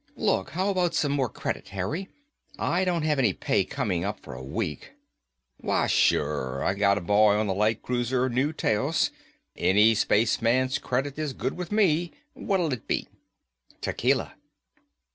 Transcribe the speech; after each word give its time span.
"Look, 0.17 0.49
how 0.49 0.71
about 0.71 0.95
some 0.95 1.11
more 1.11 1.29
credit, 1.29 1.67
Harry? 1.67 2.09
I 2.57 2.83
don't 2.85 3.03
have 3.03 3.19
any 3.19 3.33
pay 3.33 3.63
coming 3.63 4.03
up 4.03 4.19
for 4.19 4.33
a 4.33 4.41
week." 4.41 4.93
"Why, 5.57 5.85
sure. 5.85 6.63
I 6.63 6.73
got 6.73 6.97
a 6.97 7.01
boy 7.01 7.35
on 7.35 7.45
the 7.45 7.53
light 7.53 7.83
cruiser 7.83 8.27
New 8.27 8.51
Taos. 8.51 9.11
Any 9.55 9.93
spaceman's 9.93 10.79
credit 10.79 11.19
is 11.19 11.33
good 11.33 11.53
with 11.55 11.71
me. 11.71 12.13
What'll 12.33 12.73
it 12.73 12.87
be?" 12.87 13.09
"Tequila." 13.79 14.33